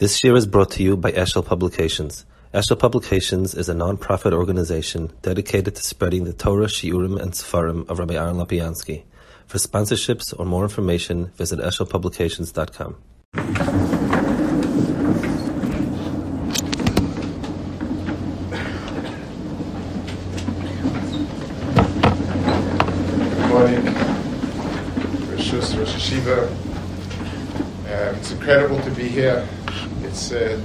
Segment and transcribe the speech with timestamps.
[0.00, 2.26] This year is brought to you by Eshel Publications.
[2.52, 8.00] Eshel Publications is a non-profit organization dedicated to spreading the Torah, Shiurim, and Sefarim of
[8.00, 9.04] Rabbi Aaron Lopiansky.
[9.46, 12.96] For sponsorships or more information, visit eshelpublications.com.
[23.48, 23.84] Morning,
[25.30, 25.52] Rosh.
[27.86, 29.48] Um, it's incredible to be here.
[30.14, 30.60] It's uh,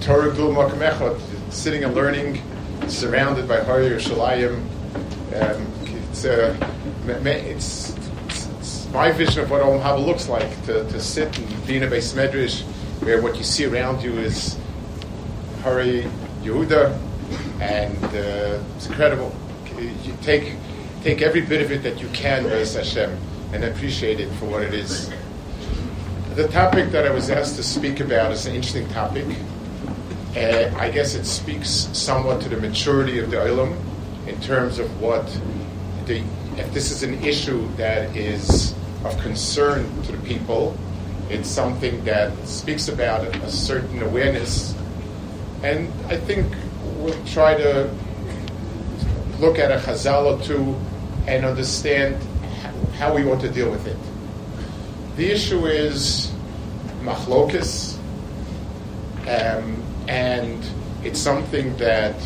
[0.00, 1.20] Torah Gul Makom Echad,
[1.52, 2.40] sitting and learning,
[2.86, 4.54] surrounded by Hari Yerushalayim.
[5.34, 5.66] Um,
[6.08, 6.56] it's, uh,
[7.08, 7.96] it's,
[8.28, 11.82] it's, it's my vision of what Olam Haba looks like to, to sit and in
[11.82, 12.62] a beis medrash
[13.02, 14.56] where what you see around you is
[15.64, 16.06] Hari
[16.44, 16.96] Yehuda,
[17.60, 19.34] and uh, it's incredible.
[19.80, 20.54] You take
[21.02, 23.18] take every bit of it that you can, Beis Hashem,
[23.52, 25.12] and appreciate it for what it is.
[26.34, 29.26] The topic that I was asked to speak about is an interesting topic.
[30.34, 33.76] Uh, I guess it speaks somewhat to the maturity of the Olam
[34.26, 35.26] in terms of what
[36.06, 36.24] the
[36.56, 40.74] if this is an issue that is of concern to the people,
[41.28, 44.74] it's something that speaks about a certain awareness,
[45.62, 46.50] and I think
[46.96, 47.90] we'll try to
[49.38, 50.80] look at a chazal or two
[51.26, 52.16] and understand
[52.94, 53.98] how we want to deal with it.
[55.16, 56.32] The issue is
[57.02, 57.98] machlokis,
[59.28, 60.64] um, and
[61.04, 62.16] it's something that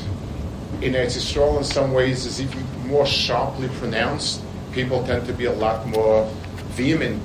[0.80, 4.40] in Eretz Yisrael in some ways is even more sharply pronounced.
[4.70, 6.30] People tend to be a lot more
[6.76, 7.22] vehement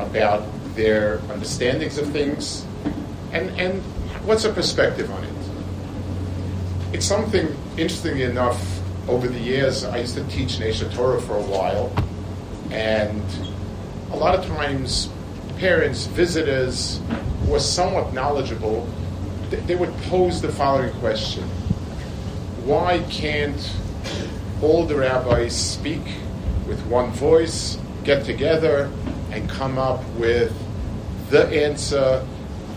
[0.00, 0.42] about
[0.74, 2.64] their understandings of things.
[3.32, 3.80] And, and
[4.24, 5.34] what's a perspective on it?
[6.92, 11.42] It's something, interestingly enough, over the years, I used to teach Nesha Torah for a
[11.42, 11.92] while,
[12.70, 13.22] and
[14.10, 15.10] a lot of times,
[15.58, 17.00] parents, visitors
[17.46, 18.88] were somewhat knowledgeable,
[19.50, 21.44] th- they would pose the following question
[22.64, 23.76] Why can't
[24.62, 26.02] all the rabbis speak
[26.66, 28.90] with one voice, get together,
[29.30, 30.52] and come up with
[31.30, 32.26] the answer,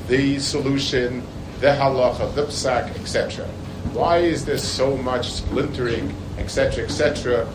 [0.08, 1.24] the solution,
[1.60, 3.46] the halacha, the psak, etc.?
[3.94, 7.48] Why is there so much splintering, etc., etc.,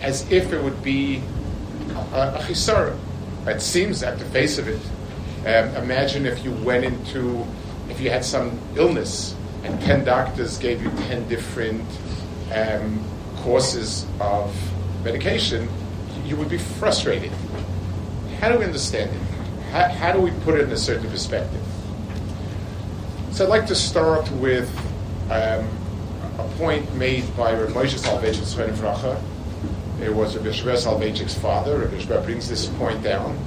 [0.00, 1.22] as if it would be
[2.12, 2.42] a, a?
[3.46, 4.80] It seems at the face of it.
[5.46, 7.46] Um, imagine if you went into,
[7.88, 11.84] if you had some illness and 10 doctors gave you 10 different
[12.52, 13.04] um,
[13.36, 14.52] courses of
[15.04, 15.68] medication,
[16.24, 17.30] you would be frustrated.
[18.40, 19.22] How do we understand it?
[19.70, 21.62] How, how do we put it in a certain perspective?
[23.30, 24.68] So I'd like to start with
[25.30, 25.68] um,
[26.38, 29.22] a point made by Rav Moshe Soloveitchik Tzven Vracha.
[30.00, 31.78] It was Rabbi Shver Soloveitchik's father.
[31.78, 33.38] Rabbi Shver brings this point down,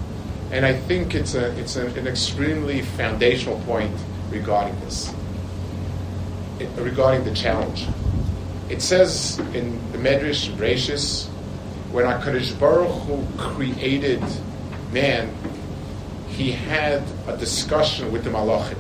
[0.52, 3.96] and I think it's a it's a, an extremely foundational point
[4.32, 5.14] regarding this,
[6.60, 7.86] it, regarding the challenge.
[8.68, 11.28] It says in the Medrash Rashis,
[11.92, 14.24] when Hakadosh Baruch Hu created
[14.92, 15.32] man,
[16.30, 18.78] he had a discussion with the Malachim.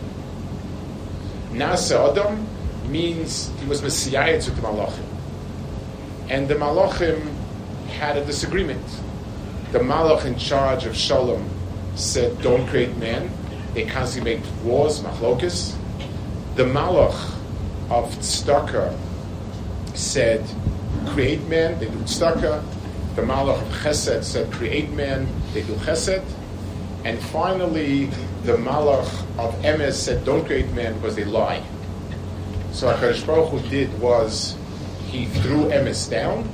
[1.52, 2.48] Nasa Adam
[2.92, 5.06] means he was Messiah to the Malachim.
[6.30, 7.39] And the Malachim
[7.90, 8.86] had a disagreement.
[9.72, 11.48] The Malach in charge of Shalom
[11.96, 13.30] said, don't create man.
[13.74, 15.76] They constantly make wars, machlokas.
[16.56, 17.36] The Malach
[17.90, 18.98] of Tzedakah
[19.96, 20.44] said,
[21.08, 22.64] create man, they do Tzedakah.
[23.16, 26.24] The Malach of Chesed said, create man, they do Chesed.
[27.06, 28.06] And finally,
[28.44, 29.08] the Malach
[29.38, 31.64] of Emes said, don't create man because they lie.
[32.72, 34.56] So HaKadosh Baruch Hu did was,
[35.08, 36.48] he threw Emes down,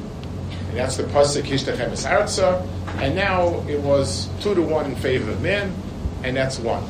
[0.75, 2.61] and that's the Pasuk Hishtach Emes Arza,
[2.97, 5.73] and now it was two to one in favor of man,
[6.21, 6.83] and that's one.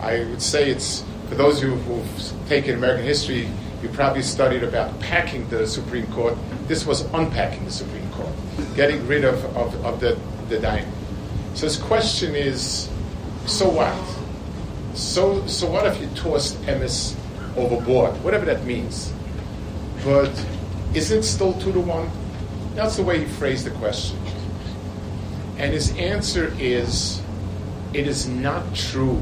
[0.00, 3.48] I would say it's, for those of you who've taken American history,
[3.82, 6.36] you probably studied about packing the Supreme Court.
[6.68, 8.30] This was unpacking the Supreme Court,
[8.76, 10.16] getting rid of, of, of the,
[10.48, 10.86] the dying.
[11.54, 12.88] So his question is,
[13.46, 14.96] so what?
[14.96, 17.16] So, so what if you tossed Emes
[17.56, 19.12] overboard, whatever that means?
[20.04, 20.30] But
[20.94, 22.08] is it still two to one?
[22.74, 24.18] That's the way he phrased the question.
[25.58, 27.20] And his answer is,
[27.92, 29.20] it is not true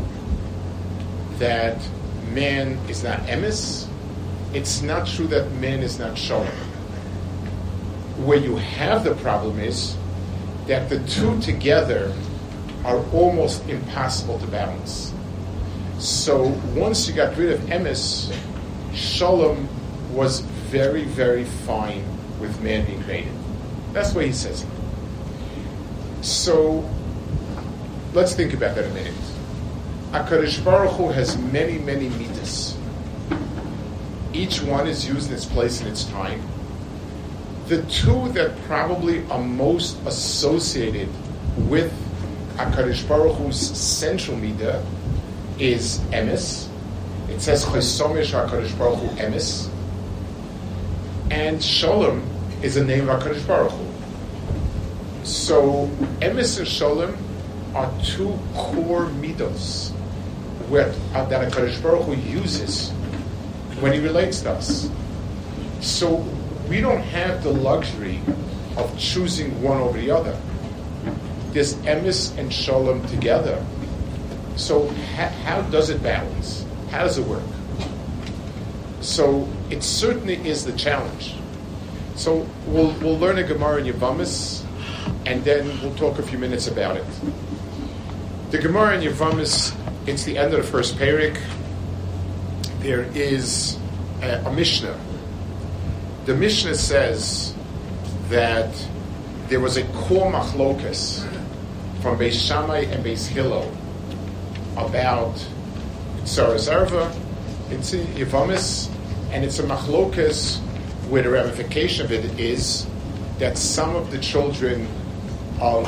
[1.39, 1.81] that
[2.33, 3.89] man is not Emes.
[4.53, 6.47] It's not true that man is not Shalom.
[8.25, 9.97] Where you have the problem is
[10.67, 12.15] that the two together
[12.85, 15.13] are almost impossible to balance.
[15.99, 18.33] So once you got rid of Emes,
[18.95, 19.69] Shalom
[20.13, 22.05] was very, very fine
[22.41, 23.38] with man being created.
[23.93, 24.65] That's what he says.
[26.21, 26.89] So
[28.13, 29.15] let's think about that a minute.
[30.13, 32.77] HaKadosh Baruch Hu has many, many midas.
[34.33, 36.41] Each one is used in its place and its time.
[37.67, 41.09] The two that probably are most associated
[41.69, 41.93] with
[42.57, 44.85] HaKadosh Baruch Hu's central midah
[45.59, 46.69] is emes.
[47.29, 49.69] It says Chesomish HaKadosh Baruch Hu emes.
[51.31, 55.25] And Shalom is the name of HaKadosh Baruch Hu.
[55.25, 55.87] So
[56.21, 57.17] emes and Shalom
[57.75, 59.91] are two core midos
[60.69, 62.91] where, uh, that HaKadosh Baruch Hu uses
[63.81, 64.91] when he relates to us.
[65.81, 66.17] So
[66.69, 68.21] we don't have the luxury
[68.77, 70.37] of choosing one over the other.
[71.53, 73.65] There's emes and shalom together.
[74.57, 76.65] So ha- how does it balance?
[76.91, 77.43] How does it work?
[79.01, 81.38] So it certainly is the challenge.
[82.19, 84.65] So we'll, we'll learn a Gemara in Yavamis,
[85.25, 87.05] and then we'll talk a few minutes about it.
[88.51, 89.73] The Gemara in Yavamis,
[90.09, 91.41] it's the end of the first parak.
[92.81, 93.79] There is
[94.21, 94.99] a, a Mishnah.
[96.25, 97.55] The Mishnah says
[98.31, 98.75] that
[99.47, 101.25] there was a core machlokas
[102.03, 103.73] from Beis Shammai and Beis Hillel
[104.77, 105.37] about
[106.25, 107.15] Tsaras Arva,
[107.71, 108.93] it's in Yavamis,
[109.31, 110.61] and it's a machlokas
[111.09, 112.87] where the ramification of it is
[113.39, 114.87] that some of the children
[115.61, 115.87] of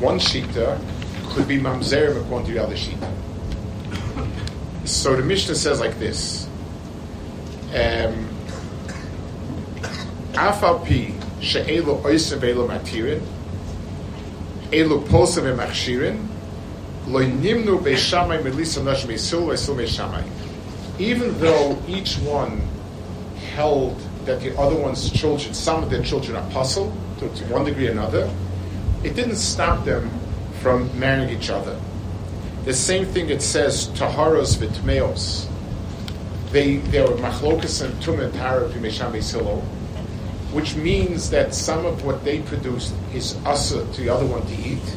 [0.00, 0.78] one shita
[1.30, 3.10] could be mamzerim according to the other shita.
[4.84, 6.46] So the Mishnah says like this:
[7.74, 8.28] um,
[10.32, 13.20] Afal pi she'elu oisim ve'elu matirin,
[14.70, 16.24] elu posa ve'machshirin,
[17.08, 20.24] lo nimnu be'shamay melisa nash me'sil ve'sil me'shamay.
[20.98, 22.60] Even though each one
[23.54, 27.64] held that the other one's children, some of their children are puzzle to, to one
[27.64, 28.30] degree or another,
[29.02, 30.10] it didn't stop them
[30.60, 31.80] from marrying each other.
[32.64, 35.48] The same thing it says, taharos v'tmeos.
[36.50, 38.68] They, they were machlokas and tum and tara
[40.52, 44.54] which means that some of what they produced is asa to the other one to
[44.54, 44.96] eat.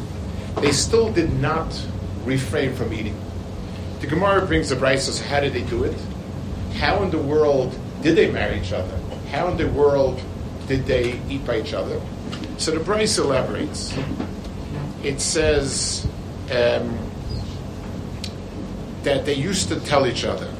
[0.62, 1.80] They still did not
[2.24, 3.20] refrain from eating.
[4.00, 5.22] The Gemara brings the brisa.
[5.22, 5.96] How did they do it?
[6.76, 8.99] How in the world did they marry each other?
[9.32, 10.22] How in the world
[10.68, 12.02] did they eat by each other?
[12.58, 13.96] So the brisa elaborates.
[15.04, 16.06] It says
[16.52, 16.98] um,
[19.04, 20.52] that they used to tell each other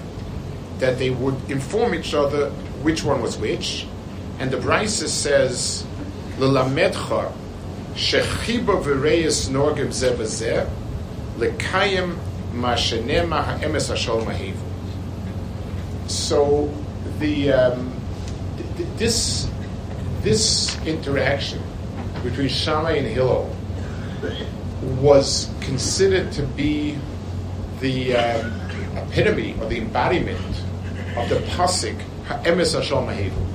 [0.78, 2.50] that they would inform each other
[2.82, 3.86] which one was which,
[4.40, 5.86] and the brisa says,
[6.38, 7.34] "L'lamedcha
[7.96, 10.70] shechiba v'reyes norgim zeh v'zeh
[11.38, 12.18] lekayim
[12.54, 14.56] mashenema ha'emes hashol mahivu."
[16.10, 16.74] So
[17.20, 17.89] the um,
[18.98, 19.50] this
[20.22, 21.62] this interaction
[22.24, 23.56] between Shammai and Hillel
[25.02, 26.98] was considered to be
[27.80, 28.62] the um,
[28.98, 30.40] epitome or the embodiment
[31.16, 31.98] of the pasuk
[32.44, 33.46] Emes Hashalom Mahevu.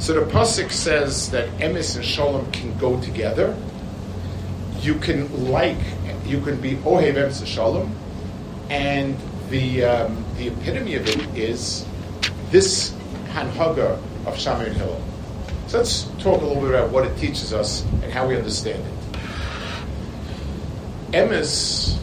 [0.00, 3.56] So the pasuk says that Emes and Shalom can go together.
[4.80, 5.78] You can like,
[6.26, 7.96] you can be Ohev Emes and Shalom,
[8.70, 9.16] and
[9.50, 11.86] the um, the epitome of it is
[12.50, 12.94] this
[13.32, 15.02] hanhaga of Shammai Hillel.
[15.68, 18.84] So let's talk a little bit about what it teaches us and how we understand
[18.84, 18.94] it.
[21.12, 21.98] Emes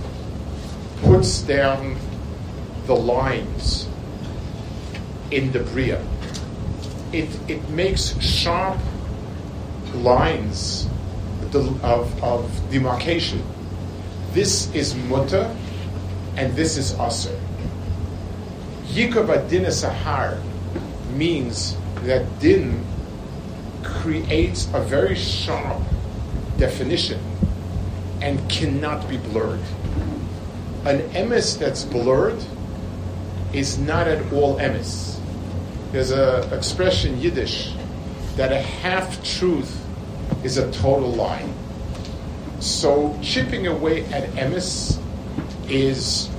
[1.01, 1.97] puts down
[2.85, 3.87] the lines
[5.31, 6.03] in the Bria.
[7.13, 8.77] It, it makes sharp
[9.95, 10.88] lines
[11.53, 13.43] of, of demarcation.
[14.31, 15.55] This is mutter
[16.36, 17.39] and this is aser.
[18.93, 20.41] Yikav din sahar
[21.12, 22.84] means that din
[23.84, 25.82] creates a very sharp
[26.58, 27.20] definition
[28.22, 29.62] and cannot be blurred.
[30.86, 32.42] An emes that's blurred
[33.54, 35.20] is not at all emes.
[35.92, 37.74] There's an expression Yiddish
[38.36, 39.86] that a half truth
[40.44, 41.48] is a total lie.
[42.60, 45.01] So chipping away at emes
[45.70, 46.30] is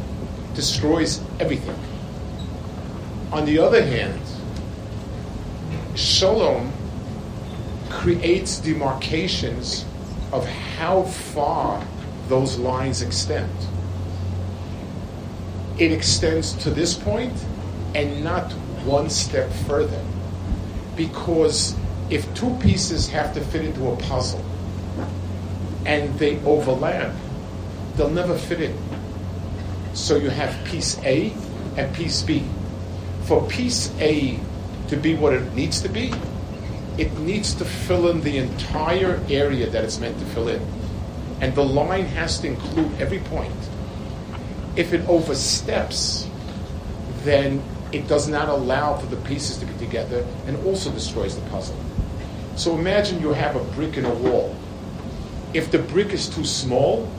[0.55, 1.79] destroys everything.
[3.33, 4.21] On the other hand,
[5.95, 6.73] shalom
[7.89, 9.85] creates demarcations
[10.33, 11.85] of how far
[12.29, 13.51] those lines extend.
[15.79, 17.33] It extends to this point
[17.95, 18.53] and not
[18.85, 20.03] one step further.
[20.97, 21.75] Because
[22.11, 24.45] if two pieces have to fit into a puzzle
[25.87, 27.15] and they overlap,
[27.97, 28.77] they'll never fit in.
[29.95, 31.33] So you have piece A
[31.77, 32.45] and piece B.
[33.25, 34.39] For piece A
[34.91, 36.13] to be what it needs to be,
[36.99, 40.61] it needs to fill in the entire area that it's meant to fill in.
[41.41, 43.55] And the line has to include every point.
[44.77, 46.29] If it oversteps,
[47.23, 51.49] then it does not allow for the pieces to be together and also destroys the
[51.51, 51.79] puzzle.
[52.57, 54.55] So imagine you have a brick in a wall.
[55.55, 57.11] If the brick is too small,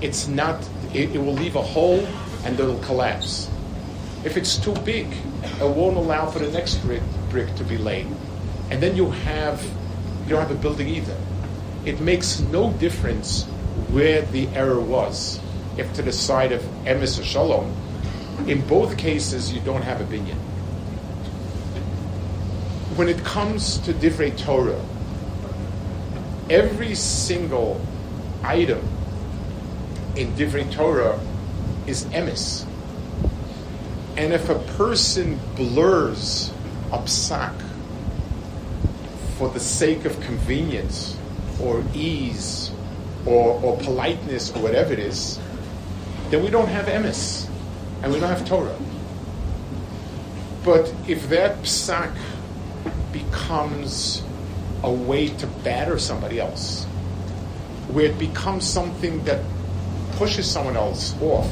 [0.00, 2.04] it's not, it, it will leave a hole
[2.44, 3.50] and it'll collapse.
[4.24, 5.06] If it's too big,
[5.60, 8.06] it won't allow for the next brick, brick to be laid.
[8.70, 9.62] And then you have,
[10.24, 11.16] you don't have a building either.
[11.84, 13.44] It makes no difference
[13.90, 15.40] where the error was.
[15.76, 17.70] If to the side of emes or shalom,
[18.46, 20.38] in both cases you don't have a binyan.
[22.96, 24.82] When it comes to divrei Torah,
[26.48, 27.84] every single
[28.42, 28.80] item
[30.16, 31.20] in divrei Torah
[31.86, 32.64] is emes.
[34.16, 36.52] And if a person blurs
[36.92, 37.52] a psak
[39.36, 41.16] for the sake of convenience
[41.60, 42.70] or ease
[43.26, 45.40] or, or politeness or whatever it is,
[46.30, 47.48] then we don't have emes
[48.02, 48.76] and we don't have Torah.
[50.64, 52.14] But if that psak
[53.12, 54.22] becomes
[54.84, 56.84] a way to batter somebody else,
[57.92, 59.40] where it becomes something that
[60.12, 61.50] pushes someone else off,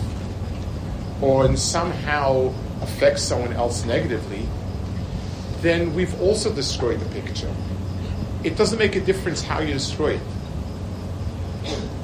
[1.23, 2.52] or somehow
[2.83, 4.47] affects someone else negatively,
[5.61, 7.52] then we've also destroyed the picture.
[8.43, 10.21] It doesn't make a difference how you destroy it.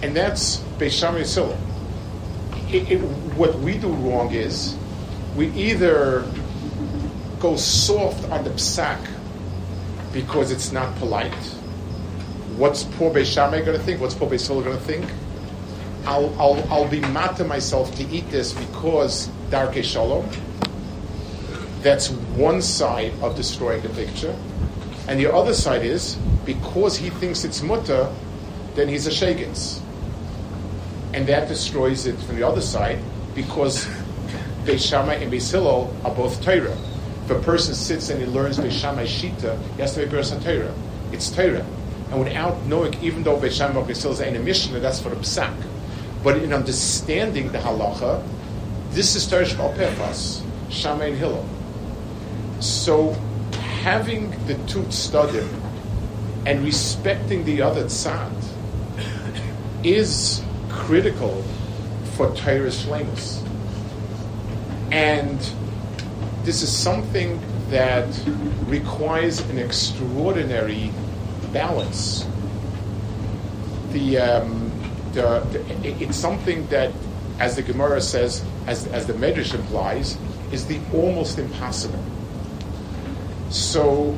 [0.03, 1.57] And that's Beisham Yisrael.
[3.37, 4.77] What we do wrong is
[5.35, 6.25] we either
[7.41, 9.05] go soft on the psak
[10.13, 11.33] because it's not polite.
[12.57, 14.01] What's poor Beis Shammai going to think?
[14.01, 15.11] What's poor Beis Hillel going to think?
[16.09, 20.27] I'll, I'll, I'll be mad to myself to eat this because Darke Shalom.
[21.83, 24.35] That's one side of destroying the picture.
[25.07, 26.15] And the other side is,
[26.47, 28.11] because he thinks it's mutter,
[28.75, 29.83] then he's a shagins.
[31.13, 32.99] And that destroys it from the other side,
[33.35, 33.85] because
[34.65, 36.77] Beis Shammai and Beis Hillel are both Torah.
[37.25, 40.31] If a person sits and he learns Beis Shammai Shita, he has to be Beres
[40.43, 40.75] Torah.
[41.13, 41.67] It's Torah.
[42.11, 45.11] And without knowing, even though Beis Shammai and Beis Hillel is a Mishnah, that's for
[45.11, 45.55] the Psak.
[46.23, 48.27] But in understanding the halacha,
[48.91, 51.47] this is Torah Shmalpefas, Shammai and Hillel.
[52.61, 53.13] So
[53.83, 55.49] having the two tzadim
[56.47, 58.33] and respecting the other tzad
[59.85, 61.45] is critical
[62.17, 63.45] for Torah's shlemus.
[64.91, 65.39] And
[66.45, 68.09] this is something that
[68.67, 70.91] requires an extraordinary
[71.53, 72.27] balance.
[73.93, 74.68] The um,
[75.13, 76.93] the, the, it's something that,
[77.39, 80.17] as the Gemara says, as, as the Medrash implies,
[80.53, 82.03] is the almost impossible.
[83.51, 84.17] So,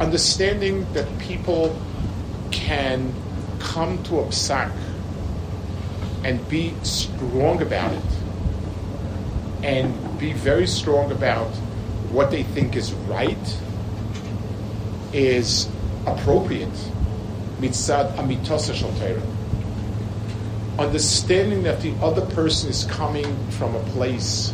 [0.00, 1.78] understanding that people
[2.50, 3.12] can
[3.58, 4.72] come to a psak
[6.24, 8.04] and be strong about it,
[9.62, 11.48] and be very strong about
[12.10, 13.58] what they think is right,
[15.12, 15.68] is
[16.06, 16.68] appropriate.
[17.60, 18.92] Mitzad amitosa shal
[20.78, 24.52] understanding that the other person is coming from a place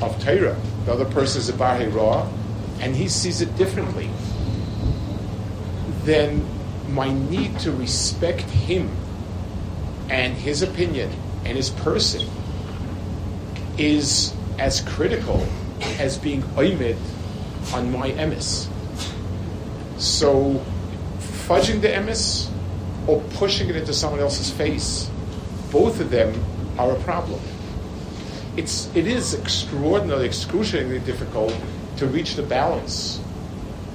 [0.00, 0.56] of Torah.
[0.84, 2.28] The other person is a Bahei Ra,
[2.80, 4.08] and he sees it differently.
[6.04, 6.46] Then
[6.88, 8.90] my need to respect him
[10.08, 11.10] and his opinion
[11.44, 12.26] and his person
[13.76, 15.46] is as critical
[15.98, 16.96] as being oimid
[17.74, 18.68] on my emis.
[19.98, 20.64] So,
[21.18, 22.50] fudging the emis
[23.06, 25.10] or pushing it into someone else's face
[25.70, 26.34] both of them
[26.78, 27.40] are a problem.
[28.56, 31.54] It's, it is extraordinarily, excruciatingly difficult
[31.98, 33.20] to reach the balance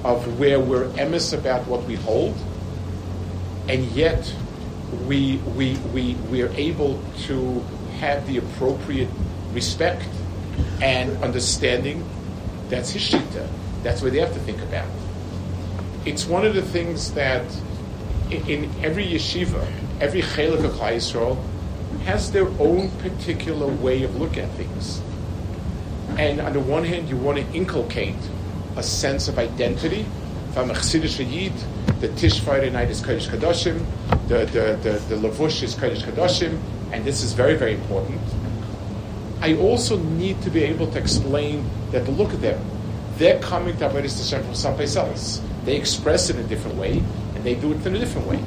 [0.04, 2.36] of where we're emis about what we hold,
[3.68, 4.34] and yet
[5.06, 7.60] we, we, we, we are able to
[8.00, 9.08] have the appropriate
[9.52, 10.08] respect
[10.82, 12.04] and understanding.
[12.68, 13.10] That's his.
[13.82, 14.88] That's what they have to think about.
[16.04, 17.44] It's one of the things that
[18.30, 19.66] in, in every yeshiva,
[20.00, 21.38] every chelik of Yisrael,
[22.00, 25.00] has their own particular way of looking at things.
[26.18, 28.16] And on the one hand, you want to inculcate
[28.76, 30.06] a sense of identity.
[30.50, 31.52] If I'm a Chassidish Yid,
[32.00, 33.84] the Tish Friday night is Kodesh Kadoshim,
[34.28, 36.60] the, the, the, the Lavush is Kodesh Kadoshim,
[36.92, 38.20] and this is very, very important.
[39.40, 42.64] I also need to be able to explain that, look at them,
[43.16, 45.40] they're coming to Avodah Hashem from someplace else.
[45.64, 46.98] They express it in a different way,
[47.34, 48.40] and they do it in a different way.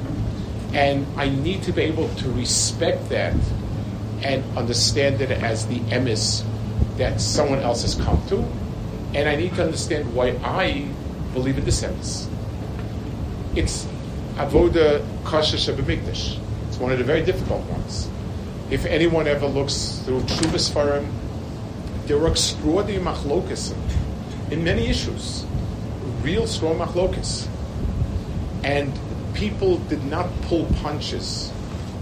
[0.72, 3.34] And I need to be able to respect that
[4.22, 6.44] and understand it as the emis
[6.96, 8.44] that someone else has come to.
[9.14, 10.88] And I need to understand why I
[11.32, 12.28] believe in this emis.
[13.56, 13.86] It's
[14.36, 16.38] avoda kasha shabamikdash.
[16.68, 18.08] It's one of the very difficult ones.
[18.70, 21.10] If anyone ever looks through Chuvas Farim,
[22.06, 23.74] there were extraordinary machlokas
[24.50, 25.44] in many issues,
[26.22, 27.48] real strong machlokas.
[28.64, 28.92] And
[29.38, 31.52] people did not pull punches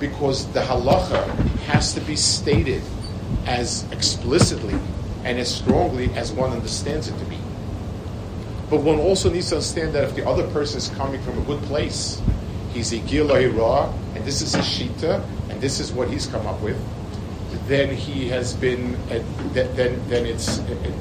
[0.00, 1.22] because the halacha
[1.68, 2.82] has to be stated
[3.44, 4.78] as explicitly
[5.24, 7.38] and as strongly as one understands it to be.
[8.70, 11.42] But one also needs to understand that if the other person is coming from a
[11.42, 12.22] good place,
[12.72, 16.60] he's a Gila and this is a Shita, and this is what he's come up
[16.62, 16.80] with,
[17.68, 20.92] then he has been, uh, then, then it's, uh,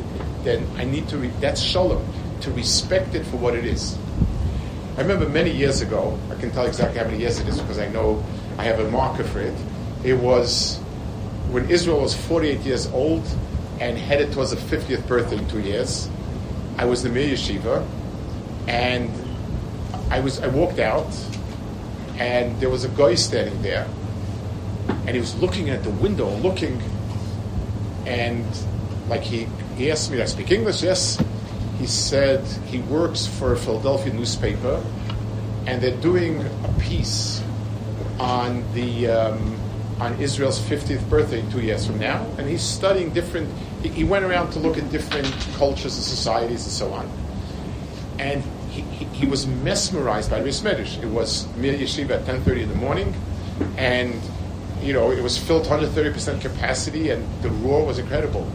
[0.44, 2.06] then I need to, re- that's shalom,
[2.42, 3.98] to respect it for what it is.
[4.98, 7.80] I remember many years ago, I can tell exactly how many years it is because
[7.80, 8.24] I know
[8.58, 9.54] I have a marker for it.
[10.06, 10.78] It was
[11.50, 13.28] when Israel was 48 years old
[13.82, 16.10] and headed towards the 50th birthday in two years.
[16.78, 17.86] I was in the Mir Yeshiva,
[18.68, 19.12] and
[20.10, 21.14] I was I walked out,
[22.18, 23.88] and there was a guy standing there,
[24.88, 26.82] and he was looking at the window, looking,
[28.06, 28.46] and
[29.10, 31.18] like he he asked me, "I speak English?" Yes.
[31.80, 34.84] He said he works for a Philadelphia newspaper,
[35.68, 37.44] and they're doing a piece
[38.20, 39.60] on the um,
[40.00, 43.50] on Israel's 50th birthday two years from now, and he's studying different.
[43.82, 45.28] He, he went around to look at different
[45.58, 47.10] cultures and societies and so on,
[48.20, 51.02] and he, he, he was mesmerized by Ris Medish.
[51.02, 53.14] It was Mir Yeshiva at 10:30 in the morning,
[53.78, 54.20] and
[54.82, 58.50] you know it was filled 130 percent capacity, and the roar was incredible.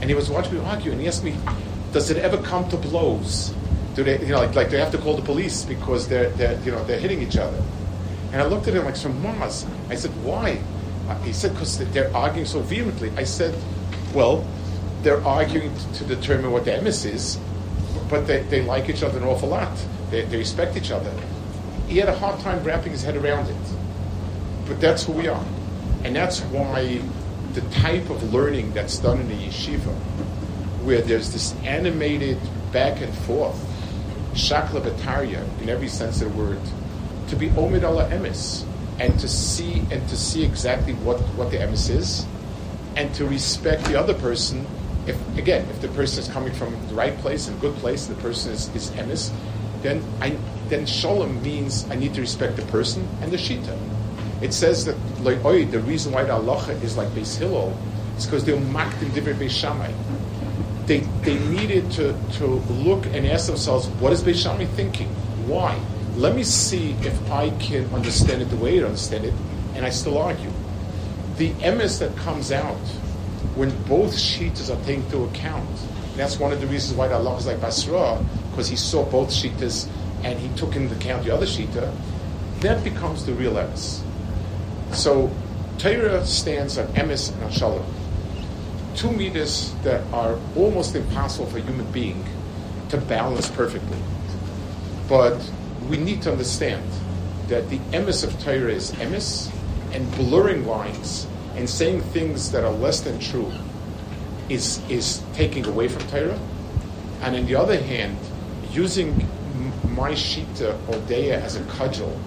[0.00, 1.36] And he was watching me argue, and he asked me,
[1.92, 3.54] "Does it ever come to blows?
[3.94, 6.58] Do they, you know, like, like they have to call the police because they're, they're
[6.60, 7.62] you know they're hitting each other?"
[8.32, 9.66] And I looked at him like some Mars.
[9.88, 10.60] I said, "Why?"
[11.10, 13.10] Uh, he said, because they're arguing so vehemently.
[13.16, 13.52] I said,
[14.14, 14.46] well,
[15.02, 17.36] they're arguing to determine what the emes is,
[18.08, 19.76] but they, they like each other an awful lot.
[20.10, 21.12] They, they respect each other.
[21.88, 23.56] He had a hard time wrapping his head around it.
[24.68, 25.44] But that's who we are.
[26.04, 27.00] And that's why
[27.54, 29.92] the type of learning that's done in the yeshiva,
[30.84, 32.38] where there's this animated
[32.72, 33.56] back and forth,
[34.34, 36.60] shakla bataria, in every sense of the word,
[37.28, 38.64] to be omid ala emes,
[38.98, 42.26] and to see and to see exactly what, what the emes is,
[42.96, 44.66] and to respect the other person.
[45.06, 48.14] If again, if the person is coming from the right place and good place, the
[48.16, 49.32] person is, is emes,
[49.82, 50.36] then I
[50.68, 53.76] then shalom means I need to respect the person and the shita.
[54.40, 57.76] It says that like, oy, the reason why the halacha is like Beis Hillel
[58.16, 59.92] is because they're makdim different Beis Shammai.
[60.90, 65.06] They, they needed to, to look and ask themselves, what is Beis Shammai thinking?
[65.46, 65.80] Why?
[66.16, 69.32] Let me see if I can understand it the way you understand it,
[69.76, 70.50] and I still argue.
[71.36, 72.74] The emes that comes out
[73.54, 75.70] when both shitas are taken into account,
[76.16, 79.88] that's one of the reasons why Allah is like Basra, because he saw both shitas
[80.24, 81.94] and he took into account the other shita,
[82.62, 84.02] that becomes the real emes.
[84.92, 85.30] So
[85.78, 87.99] Torah stands on emes and on shalom.
[88.96, 92.24] Two meters that are almost impossible for a human being
[92.88, 93.98] to balance perfectly.
[95.08, 95.38] But
[95.88, 96.84] we need to understand
[97.48, 99.50] that the emes of Torah is emes,
[99.92, 101.26] and blurring lines
[101.56, 103.52] and saying things that are less than true
[104.48, 106.38] is, is taking away from Torah.
[107.22, 108.16] And on the other hand,
[108.70, 109.26] using
[109.94, 112.18] my shita or deya as a cudgel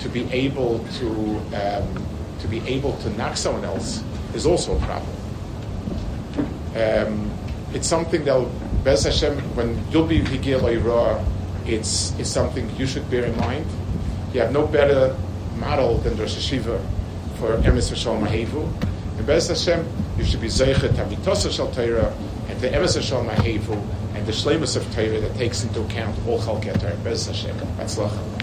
[0.00, 1.10] to be able to
[1.54, 2.06] um,
[2.40, 4.02] to be able to knock someone else
[4.34, 5.19] is also a problem.
[6.76, 7.30] Um,
[7.72, 11.24] it's something that Bez Hashem, when you'll be higil
[11.66, 13.66] it's, it's something you should bear in mind.
[14.32, 15.16] You have no better
[15.56, 16.80] model than the Rosh Hashiva
[17.36, 18.64] for Emes V'Shalom Mahevu.
[19.18, 22.14] And Bez Hashem, you should be Zeichet Hamitosa Shal Torah
[22.48, 23.76] and the Emes V'Shalom Mahevu
[24.14, 26.96] and the Shlemus of Torah that takes into account all Chalket Torah.
[27.04, 27.56] Bez Hashem.
[27.76, 28.39] That's Batzlachah.